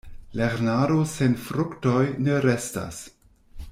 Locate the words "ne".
2.29-2.41